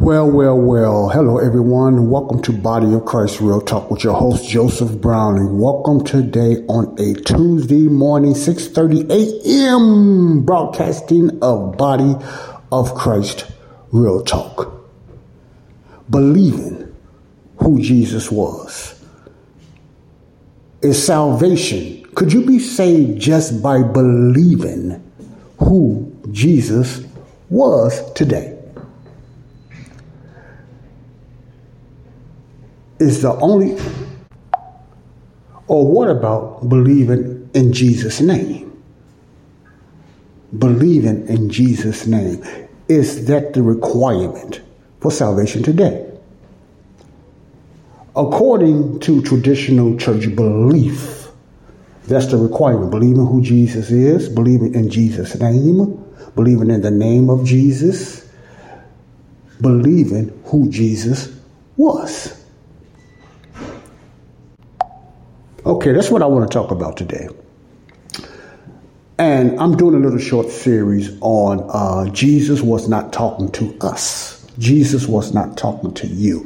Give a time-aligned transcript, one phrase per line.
[0.00, 1.08] Well, well, well.
[1.10, 2.08] Hello, everyone.
[2.08, 5.58] Welcome to Body of Christ Real Talk with your host Joseph Browning.
[5.58, 10.44] Welcome today on a Tuesday morning, 6:30 a.m.
[10.44, 12.16] broadcasting of Body
[12.70, 13.50] of Christ
[13.92, 14.72] Real Talk.
[16.10, 16.94] Believing
[17.58, 19.02] who Jesus was
[20.80, 22.04] is salvation.
[22.14, 25.02] Could you be saved just by believing
[25.58, 27.04] who Jesus
[27.50, 28.58] was today?
[32.98, 33.78] is the only.
[35.66, 38.67] Or what about believing in Jesus' name?
[40.56, 42.42] Believing in Jesus' name.
[42.88, 44.62] Is that the requirement
[45.00, 46.06] for salvation today?
[48.16, 51.28] According to traditional church belief,
[52.06, 52.90] that's the requirement.
[52.90, 56.02] Believing who Jesus is, believing in Jesus' name,
[56.34, 58.26] believing in the name of Jesus,
[59.60, 61.28] believing who Jesus
[61.76, 62.42] was.
[65.66, 67.28] Okay, that's what I want to talk about today.
[69.18, 74.46] And I'm doing a little short series on uh, Jesus was not talking to us.
[74.58, 76.44] Jesus was not talking to you.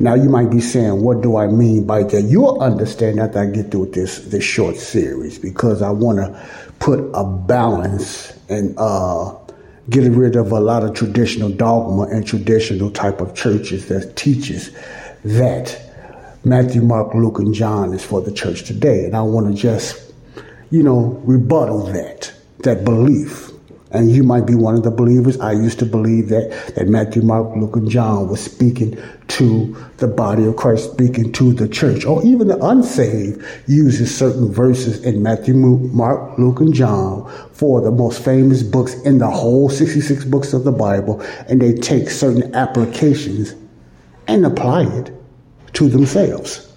[0.00, 2.22] Now you might be saying, what do I mean by that?
[2.22, 6.48] You'll understand after I get through this this short series because I want to
[6.78, 9.34] put a balance and uh,
[9.90, 14.70] get rid of a lot of traditional dogma and traditional type of churches that teaches
[15.24, 15.80] that
[16.44, 19.06] Matthew, Mark, Luke, and John is for the church today.
[19.06, 20.03] And I want to just,
[20.74, 23.52] you know, rebuttal that, that belief.
[23.92, 25.38] And you might be one of the believers.
[25.38, 30.08] I used to believe that, that Matthew, Mark, Luke, and John was speaking to the
[30.08, 35.22] body of Christ, speaking to the church, or even the unsaved uses certain verses in
[35.22, 40.52] Matthew, Mark, Luke, and John for the most famous books in the whole 66 books
[40.52, 43.54] of the Bible, and they take certain applications
[44.26, 45.12] and apply it
[45.74, 46.72] to themselves.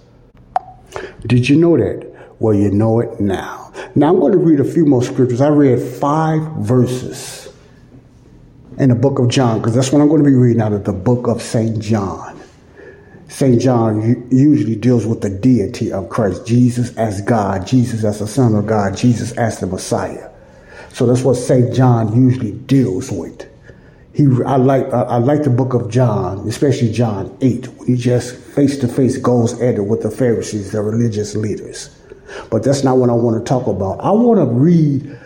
[1.26, 2.06] Did you know that?
[2.38, 3.67] Well, you know it now.
[3.96, 5.42] Now I'm going to read a few more scriptures.
[5.42, 7.52] I read five verses
[8.78, 10.84] in the book of John because that's what I'm going to be reading out of
[10.84, 11.80] the book of St.
[11.80, 12.40] John.
[13.30, 13.60] St.
[13.62, 18.56] John usually deals with the deity of Christ, Jesus as God, Jesus as the Son
[18.56, 20.30] of God, Jesus as the Messiah.
[20.94, 21.74] So that's what St.
[21.74, 23.48] John usually deals with
[24.18, 28.36] he I like I like the book of John, especially John eight, when he just
[28.36, 31.96] face to face goes at it with the Pharisees, the religious leaders.
[32.50, 34.00] But that's not what I want to talk about.
[34.00, 35.18] I want to read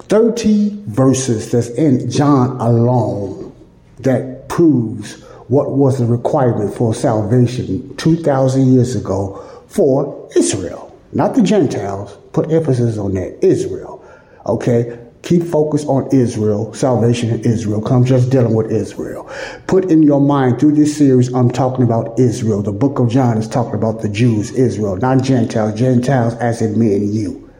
[0.00, 3.54] 30 verses that's in John alone
[4.00, 10.96] that proves what was the requirement for salvation 2,000 years ago for Israel.
[11.12, 14.04] Not the Gentiles, put emphasis on that, Israel.
[14.46, 14.98] Okay?
[15.22, 17.82] Keep focus on Israel, salvation in Israel.
[17.82, 19.28] Come just dealing with Israel.
[19.66, 22.62] Put in your mind through this series, I'm talking about Israel.
[22.62, 25.78] The book of John is talking about the Jews, Israel, not Gentiles.
[25.78, 27.50] Gentiles as in me and you.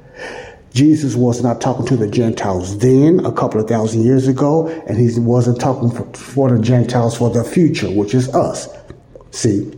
[0.73, 4.97] Jesus was not talking to the Gentiles then, a couple of thousand years ago, and
[4.97, 8.69] he wasn't talking for, for the Gentiles for the future, which is us.
[9.31, 9.73] See,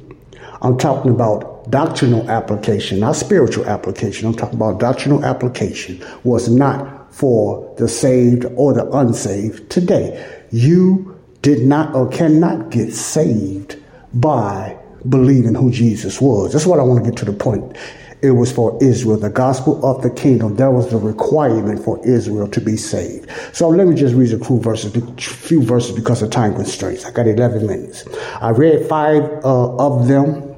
[0.62, 4.28] I'm talking about doctrinal application, not spiritual application.
[4.28, 10.40] I'm talking about doctrinal application was not for the saved or the unsaved today.
[10.50, 13.76] You did not or cannot get saved
[14.14, 14.76] by
[15.08, 16.52] believing who Jesus was.
[16.52, 17.76] That's what I want to get to the point.
[18.22, 20.56] It was for Israel, the gospel of the kingdom.
[20.56, 23.30] That was the requirement for Israel to be saved.
[23.54, 27.06] So let me just read a few verses, a few verses because of time constraints.
[27.06, 28.04] I got 11 minutes.
[28.42, 30.49] I read five uh, of them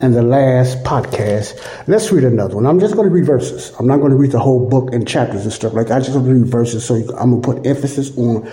[0.00, 1.58] and the last podcast.
[1.88, 2.66] Let's read another one.
[2.66, 3.72] I'm just going to read verses.
[3.78, 5.90] I'm not going to read the whole book and chapters and stuff like.
[5.90, 6.84] I just want to read verses.
[6.84, 8.50] So I'm going to put emphasis on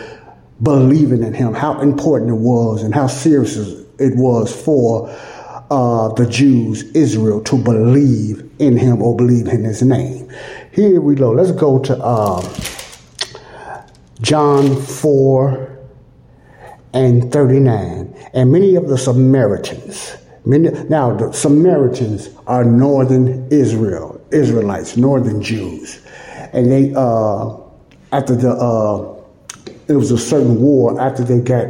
[0.62, 5.10] believing in Him, how important it was, and how serious it was for
[5.70, 10.32] uh, the Jews, Israel, to believe in Him or believe in His name.
[10.72, 11.32] Here we go.
[11.32, 12.42] Let's go to uh,
[14.22, 15.80] John 4
[16.94, 18.16] and 39.
[18.34, 20.16] And many of the Samaritans,
[20.46, 26.02] many, now the Samaritans are northern Israel, Israelites, northern Jews.
[26.54, 27.58] And they, uh,
[28.12, 29.12] after the, uh,
[29.88, 31.68] it was a certain war, after they got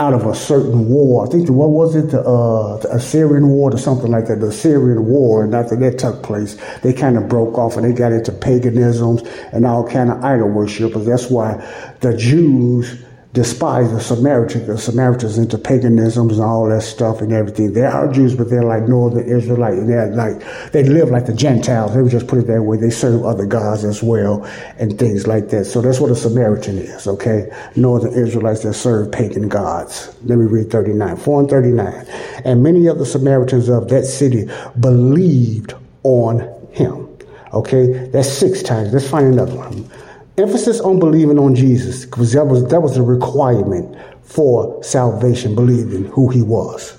[0.00, 1.26] out of a certain war.
[1.26, 4.46] I think what was it, the, uh, the Assyrian War or something like that, the
[4.46, 5.44] Assyrian War.
[5.44, 9.22] And after that took place, they kind of broke off and they got into paganisms
[9.52, 10.94] and all kind of idol worship.
[10.94, 11.62] But that's why
[12.00, 14.66] the Jews despise the Samaritans.
[14.66, 17.72] The Samaritans into paganisms and all that stuff and everything.
[17.72, 19.74] They are Jews, but they're like northern Israelite.
[19.74, 21.94] And they're like, they live like the Gentiles.
[21.94, 22.76] They would just put it that way.
[22.76, 24.44] They serve other gods as well
[24.78, 25.66] and things like that.
[25.66, 27.50] So that's what a Samaritan is, okay?
[27.76, 30.14] Northern Israelites that serve pagan gods.
[30.24, 32.06] Let me read 39, 4 and 39.
[32.44, 34.48] And many of the Samaritans of that city
[34.80, 36.40] believed on
[36.72, 37.06] him.
[37.52, 38.92] Okay, that's six times.
[38.92, 39.90] Let's find another one
[40.38, 46.04] emphasis on believing on Jesus because that was that was the requirement for salvation, believing
[46.06, 46.96] who he was.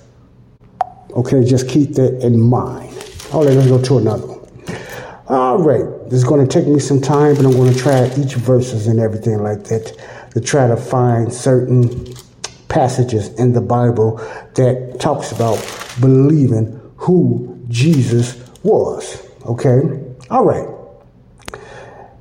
[1.12, 2.94] Okay, just keep that in mind.
[3.34, 4.40] All right, let's go to another one.
[5.28, 8.06] All right, this is going to take me some time, but I'm going to try
[8.18, 9.98] each verses and everything like that
[10.34, 12.14] to try to find certain
[12.68, 14.18] passages in the Bible
[14.56, 15.58] that talks about
[16.00, 19.26] believing who Jesus was.
[19.46, 19.82] Okay,
[20.30, 20.68] all right.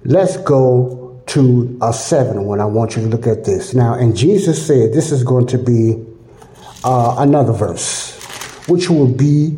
[0.04, 0.99] Let's go
[1.30, 3.72] to a seven when I want you to look at this.
[3.72, 6.04] Now, and Jesus said, this is going to be
[6.82, 8.16] uh, another verse,
[8.66, 9.56] which will be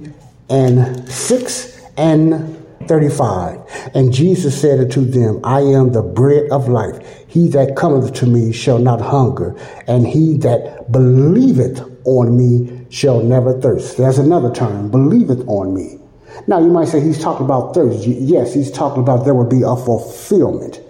[0.51, 2.59] in 6 and
[2.89, 3.61] 35.
[3.95, 6.99] And Jesus said unto them, I am the bread of life.
[7.27, 13.23] He that cometh to me shall not hunger, and he that believeth on me shall
[13.23, 13.97] never thirst.
[13.97, 15.99] There's another term, believeth on me.
[16.47, 18.07] Now you might say he's talking about thirst.
[18.07, 20.82] Yes, he's talking about there will be a fulfillment.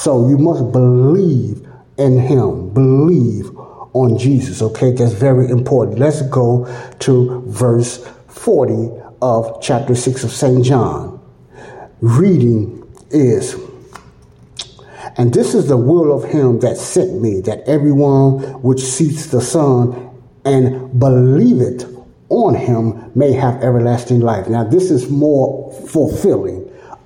[0.00, 1.68] So you must believe
[1.98, 3.54] in him, believe
[3.92, 4.92] on Jesus, okay?
[4.92, 5.98] That's very important.
[5.98, 6.64] Let's go
[7.00, 10.64] to verse 40 of chapter 6 of St.
[10.64, 11.20] John.
[12.00, 13.56] Reading is,
[15.18, 19.42] and this is the will of him that sent me, that everyone which seeks the
[19.42, 21.84] Son and believeth
[22.30, 24.48] on him may have everlasting life.
[24.48, 26.59] Now, this is more fulfilling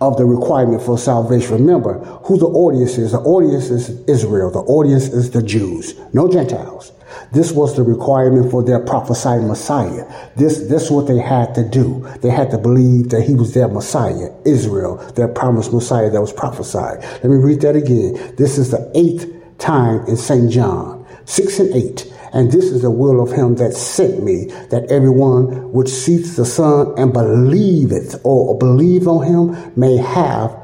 [0.08, 1.52] of the requirement for salvation.
[1.52, 3.12] Remember who the audience is.
[3.12, 4.50] The audience is Israel.
[4.50, 6.92] The audience is the Jews, no Gentiles.
[7.32, 10.04] This was the requirement for their prophesied Messiah.
[10.36, 12.06] This, this is what they had to do.
[12.20, 16.32] They had to believe that he was their Messiah, Israel, their promised Messiah that was
[16.32, 17.02] prophesied.
[17.02, 18.34] Let me read that again.
[18.36, 20.50] This is the eighth time in St.
[20.50, 22.12] John, six and eight.
[22.34, 26.44] And this is the will of him that sent me, that everyone which seeks the
[26.44, 30.54] Son and believeth or believe on him may have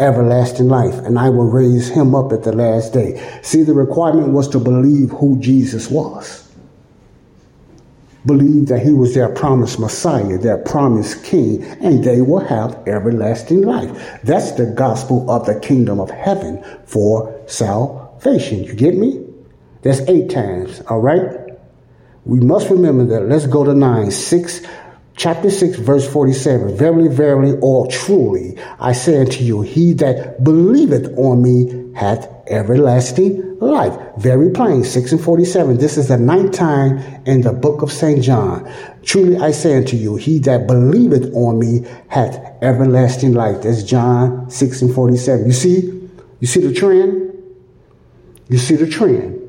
[0.00, 3.22] everlasting life, and I will raise him up at the last day.
[3.42, 6.50] See, the requirement was to believe who Jesus was.
[8.26, 13.62] Believe that he was their promised Messiah, their promised King, and they will have everlasting
[13.62, 14.20] life.
[14.24, 18.64] That's the gospel of the kingdom of heaven for salvation.
[18.64, 19.29] You get me?
[19.82, 21.50] That's eight times, all right?
[22.24, 23.28] We must remember that.
[23.28, 24.10] Let's go to 9.
[24.10, 24.66] 6,
[25.16, 26.76] chapter 6, verse 47.
[26.76, 33.58] Verily, verily, or truly, I say unto you, he that believeth on me hath everlasting
[33.58, 33.98] life.
[34.18, 34.84] Very plain.
[34.84, 35.78] 6 and 47.
[35.78, 38.22] This is the ninth time in the book of St.
[38.22, 38.70] John.
[39.02, 43.62] Truly I say unto you, he that believeth on me hath everlasting life.
[43.62, 45.46] That's John 6 and 47.
[45.46, 46.10] You see?
[46.40, 47.28] You see the trend?
[48.48, 49.39] You see the trend.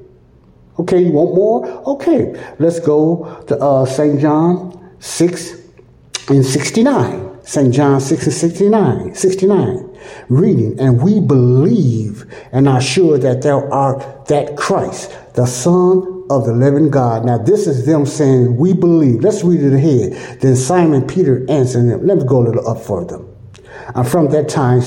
[0.80, 1.66] Okay, you want more?
[1.94, 4.20] Okay, let's go to uh, St.
[4.20, 5.62] John 6
[6.30, 7.44] and 69.
[7.44, 7.74] St.
[7.74, 9.16] John 6 and 69.
[9.16, 9.98] 69.
[10.30, 16.46] Reading, and we believe and are sure that thou art that Christ, the Son of
[16.46, 17.26] the living God.
[17.26, 19.22] Now, this is them saying, We believe.
[19.22, 20.40] Let's read it ahead.
[20.40, 22.08] Then Simon Peter answered them.
[22.08, 23.22] Let me go a little up further.
[23.94, 24.82] And from that time,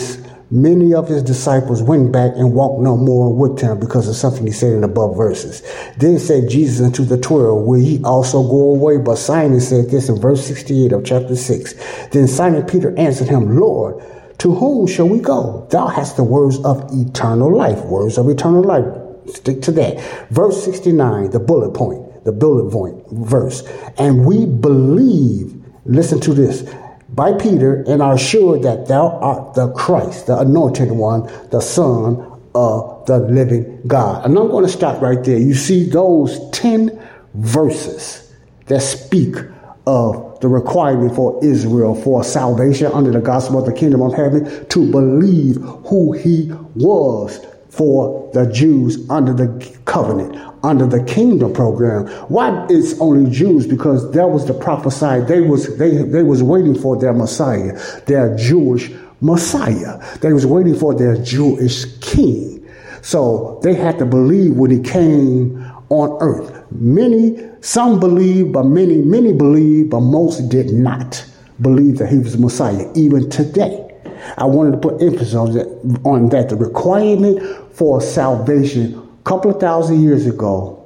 [0.51, 4.47] Many of his disciples went back and walked no more with him because of something
[4.47, 5.63] he said in the above verses.
[5.97, 8.99] Then said Jesus unto the twelve, Will ye also go away?
[8.99, 12.09] But Simon said this in verse 68 of chapter 6.
[12.09, 14.03] Then Simon Peter answered him, Lord,
[14.39, 15.67] to whom shall we go?
[15.71, 17.83] Thou hast the words of eternal life.
[17.85, 18.85] Words of eternal life.
[19.27, 20.29] Stick to that.
[20.31, 23.63] Verse 69, the bullet point, the bullet point verse.
[23.97, 26.63] And we believe, listen to this,
[27.14, 32.40] by Peter and are sure that thou art the Christ, the anointed one, the Son
[32.54, 34.25] of the living God.
[34.25, 35.38] And I'm going to stop right there.
[35.38, 37.00] You see those 10
[37.35, 38.33] verses
[38.66, 39.37] that speak
[39.87, 44.66] of the requirement for Israel for salvation under the gospel of the kingdom of heaven
[44.68, 45.56] to believe
[45.87, 47.44] who he was
[47.76, 52.07] for the Jews under the covenant, under the kingdom program.
[52.28, 53.66] Why it's only Jews?
[53.66, 55.26] Because that was the prophesied.
[55.28, 58.90] They was they they was waiting for their Messiah, their Jewish
[59.21, 60.00] Messiah.
[60.19, 62.66] They was waiting for their Jewish king.
[63.02, 66.64] So they had to believe when he came on earth.
[66.71, 71.25] Many, some believe, but many, many believe, but most did not
[71.61, 73.84] believe that he was Messiah, even today.
[74.38, 76.49] I wanted to put emphasis on that, on that.
[76.49, 80.81] The requirement for salvation a couple of thousand years ago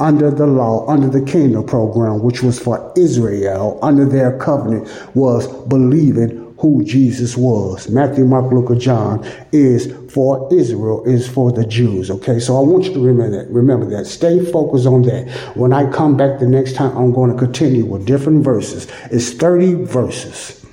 [0.00, 5.46] under the law, under the kingdom program, which was for Israel, under their covenant, was
[5.66, 7.88] believing who Jesus was.
[7.88, 12.10] Matthew, Mark, Luke, and John is for Israel, is for the Jews.
[12.10, 13.50] Okay, so I want you to remember that.
[13.50, 14.06] Remember that.
[14.06, 15.28] Stay focused on that.
[15.56, 18.86] When I come back the next time, I'm going to continue with different verses.
[19.10, 20.64] It's 30 verses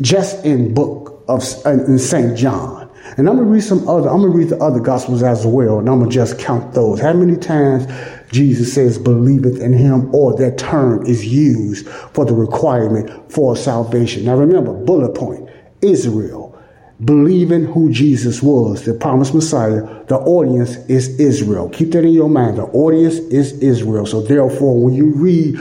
[0.00, 2.36] just in book of in St.
[2.36, 2.90] John.
[3.16, 5.88] And I'm gonna read some other, I'm gonna read the other gospels as well, and
[5.88, 7.00] I'm gonna just count those.
[7.00, 7.86] How many times
[8.30, 14.24] Jesus says, believeth in him, or that term is used for the requirement for salvation.
[14.24, 15.48] Now remember, bullet point
[15.82, 16.56] Israel,
[17.04, 21.68] believing who Jesus was, the promised Messiah, the audience is Israel.
[21.70, 22.58] Keep that in your mind.
[22.58, 24.06] The audience is Israel.
[24.06, 25.58] So therefore, when you read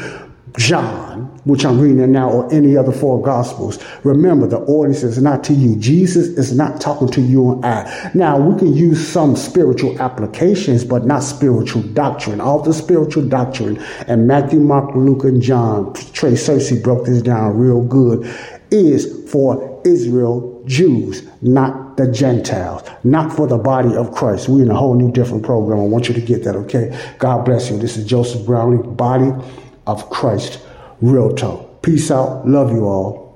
[0.58, 5.22] John, which I'm reading it now, or any other four gospels, remember the audience is
[5.22, 5.76] not to you.
[5.78, 8.12] Jesus is not talking to you and I.
[8.14, 12.42] Now, we can use some spiritual applications, but not spiritual doctrine.
[12.42, 13.78] All the spiritual doctrine,
[14.08, 18.30] and Matthew, Mark, Luke, and John, Trey Cersei broke this down real good,
[18.72, 24.48] is for Israel, Jews, not the Gentiles, not for the body of Christ.
[24.50, 25.80] We're in a whole new different program.
[25.80, 26.98] I want you to get that, okay?
[27.18, 27.78] God bless you.
[27.80, 29.32] This is Joseph Brownlee, body
[29.88, 30.60] of Christ.
[31.02, 31.82] Real talk.
[31.82, 32.46] Peace out.
[32.46, 33.29] Love you all.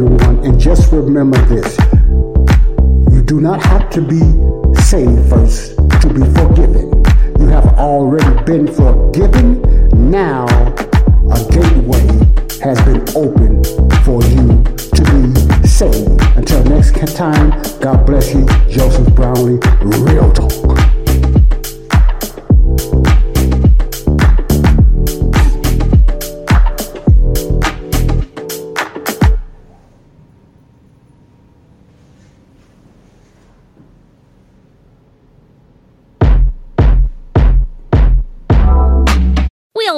[0.00, 0.38] Everyone.
[0.44, 1.76] And just remember this
[3.12, 4.20] you do not have to be
[4.80, 7.04] saved first to be forgiven.
[7.38, 9.60] You have already been forgiven.
[10.10, 12.06] Now, a gateway
[12.62, 13.66] has been opened
[14.04, 14.64] for you
[14.96, 16.20] to be saved.
[16.36, 18.46] Until next time, God bless you.
[18.70, 20.89] Joseph Brownlee, Real Talk.